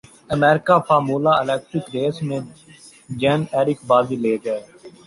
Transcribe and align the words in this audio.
امریکہ 0.35 0.75
formula 0.87 1.31
electric 1.41 1.85
race 1.95 2.15
میں 2.27 2.39
Jean 3.09 3.39
Eric 3.55 3.79
بازی 3.89 4.15
لے 4.23 4.35
گئے 4.45 4.61